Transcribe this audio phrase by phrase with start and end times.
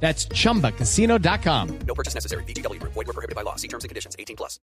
[0.00, 1.78] That's chumbacasino.com.
[1.86, 2.44] No purchase necessary.
[2.44, 3.56] Void were prohibited by law.
[3.56, 4.14] See terms and conditions.
[4.18, 4.60] 18 plus.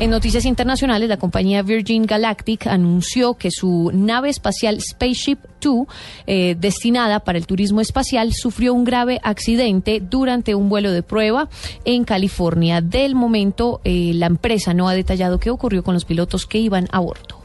[0.00, 5.86] En noticias internacionales, la compañía Virgin Galactic anunció que su nave espacial Spaceship Two,
[6.26, 11.50] eh, destinada para el turismo espacial, sufrió un grave accidente durante un vuelo de prueba
[11.84, 12.80] en California.
[12.80, 16.88] Del momento, eh, la empresa no ha detallado qué ocurrió con los pilotos que iban
[16.92, 17.39] a bordo.